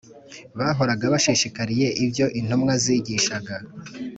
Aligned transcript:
Bahoraga 0.57 1.05
bashishikariye 1.13 1.87
ibyo 2.03 2.25
intumwa 2.39 2.73
zigishaga 2.83 3.55